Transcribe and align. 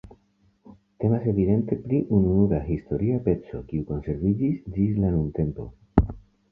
Temas 1.03 1.27
evidente 1.33 1.77
pri 1.83 1.99
ununura 2.21 2.63
historia 2.71 3.21
peco, 3.29 3.63
kiu 3.71 3.87
konserviĝis 3.93 4.61
ĝis 4.79 5.01
la 5.05 5.17
nuntempo. 5.21 5.73